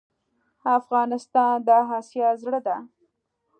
[0.77, 2.77] افغانستان د آسیا زړه ده.